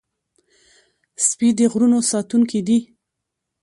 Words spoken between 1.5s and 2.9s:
د غرونو ساتونکي دي.